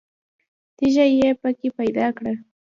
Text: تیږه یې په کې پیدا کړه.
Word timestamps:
تیږه 0.77 1.05
یې 1.17 1.29
په 1.41 1.49
کې 1.57 1.67
پیدا 1.77 2.07
کړه. 2.17 2.33